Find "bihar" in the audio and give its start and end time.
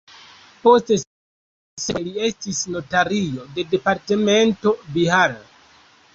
4.99-5.39